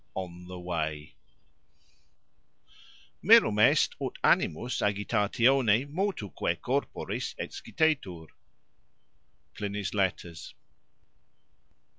ON 0.15 0.47
THE 0.47 0.57
WAY 0.59 1.13
Mirum 3.21 3.59
est 3.59 3.95
ut 4.01 4.17
animus 4.23 4.81
agitatione 4.81 5.85
motuque 5.91 6.59
corporis 6.59 7.35
excitetur. 7.37 8.29
Pliny's 9.53 9.93
Letters. 9.93 10.55